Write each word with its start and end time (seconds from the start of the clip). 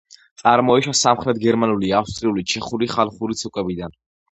წარმოიშვა 0.43 0.93
სამხრეთ 0.99 1.41
გერმანული, 1.43 1.93
ავსტრიული, 1.99 2.47
ჩეხური 2.55 2.91
ხალხური 2.97 3.41
ცეკვებიდან. 3.45 3.99